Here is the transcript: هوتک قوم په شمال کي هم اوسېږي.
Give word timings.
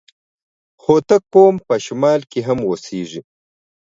هوتک 0.83 1.23
قوم 1.33 1.55
په 1.67 1.75
شمال 1.85 2.21
کي 2.31 2.39
هم 2.47 2.59
اوسېږي. 2.67 3.21